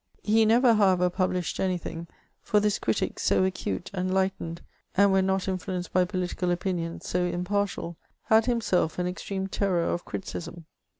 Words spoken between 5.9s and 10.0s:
by political opinions, so impartial, had himself an extreme terror